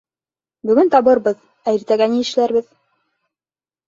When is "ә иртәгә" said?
1.67-2.07